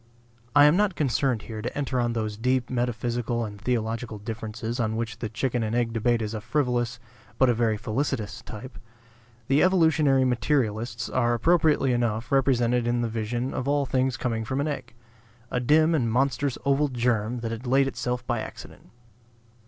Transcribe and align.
I 0.55 0.65
am 0.65 0.75
not 0.75 0.95
concerned 0.95 1.43
here 1.43 1.61
to 1.61 1.77
enter 1.77 1.99
on 1.99 2.13
those 2.13 2.35
deep 2.35 2.71
metaphysical 2.71 3.45
and 3.45 3.61
theological 3.61 4.17
differences 4.17 4.79
of 4.79 4.91
which 4.95 5.19
the 5.19 5.29
chicken 5.29 5.61
and 5.61 5.75
egg 5.75 5.93
debate 5.93 6.23
is 6.23 6.33
a 6.33 6.41
frivolous, 6.41 6.99
but 7.37 7.49
a 7.49 7.53
very 7.53 7.77
felicitous, 7.77 8.41
type. 8.41 8.79
The 9.47 9.61
evolutionary 9.61 10.25
materialists 10.25 11.07
are 11.07 11.35
appropriately 11.35 11.93
enough 11.93 12.31
represented 12.31 12.87
in 12.87 13.01
the 13.01 13.09
vision 13.09 13.53
of 13.53 13.67
all 13.67 13.85
things 13.85 14.17
coming 14.17 14.43
from 14.43 14.59
an 14.59 14.67
egg, 14.67 14.95
a 15.51 15.59
dim 15.59 15.93
and 15.93 16.11
monstrous 16.11 16.57
oval 16.65 16.87
germ 16.87 17.41
that 17.41 17.51
had 17.51 17.67
laid 17.67 17.85
itself 17.87 18.25
by 18.25 18.39
accident. 18.39 18.89